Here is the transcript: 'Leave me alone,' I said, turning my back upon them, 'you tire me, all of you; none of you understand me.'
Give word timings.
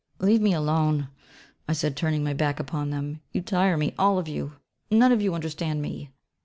'Leave 0.17 0.41
me 0.41 0.51
alone,' 0.51 1.09
I 1.67 1.73
said, 1.73 1.95
turning 1.95 2.23
my 2.23 2.33
back 2.33 2.59
upon 2.59 2.89
them, 2.89 3.21
'you 3.33 3.41
tire 3.43 3.77
me, 3.77 3.93
all 3.99 4.17
of 4.17 4.27
you; 4.27 4.53
none 4.89 5.11
of 5.11 5.21
you 5.21 5.35
understand 5.35 5.79
me.' 5.79 6.09